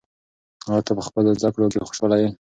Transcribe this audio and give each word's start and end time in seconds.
آیا 0.69 0.81
ته 0.87 0.91
په 0.97 1.03
خپلو 1.07 1.29
زده 1.39 1.49
کړو 1.53 1.67
کې 1.73 1.85
خوشحاله 1.89 2.17
یې؟ 2.21 2.29